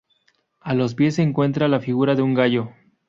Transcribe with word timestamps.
A 0.61 0.73
los 0.73 0.95
pies 0.95 1.13
se 1.13 1.21
encuentra 1.21 1.67
la 1.67 1.79
figura 1.79 2.15
de 2.15 2.23
un 2.23 2.33
gallo. 2.33 2.71